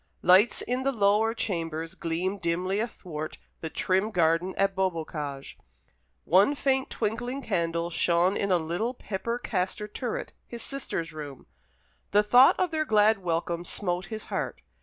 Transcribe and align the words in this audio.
Lights 0.23 0.63
in 0.63 0.81
the 0.81 0.91
lower 0.91 1.35
chambers 1.35 1.93
gleamed 1.93 2.41
dimly 2.41 2.79
athwart 2.79 3.37
the 3.59 3.69
trim 3.69 4.09
garden 4.09 4.55
at 4.57 4.75
Beaubocage. 4.75 5.59
One 6.23 6.55
faint 6.55 6.89
twinkling 6.89 7.43
candle 7.43 7.91
shone 7.91 8.35
in 8.35 8.51
a 8.51 8.57
little 8.57 8.95
pepper 8.95 9.37
castor 9.37 9.87
turret, 9.87 10.33
his 10.47 10.63
sister's 10.63 11.13
room. 11.13 11.45
The 12.13 12.23
thought 12.23 12.59
of 12.59 12.71
their 12.71 12.83
glad 12.83 13.19
welcome 13.19 13.63
smote 13.63 14.05
his 14.05 14.25
heart. 14.33 14.63